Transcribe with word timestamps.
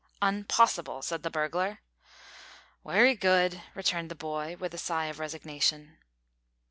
"Unpossible," 0.19 1.03
said 1.03 1.21
the 1.21 1.29
burglar. 1.29 1.79
"Wery 2.83 3.13
good," 3.13 3.61
returned 3.75 4.09
the 4.09 4.15
boy, 4.15 4.57
with 4.59 4.73
a 4.73 4.79
sigh 4.79 5.05
of 5.05 5.19
resignation. 5.19 5.99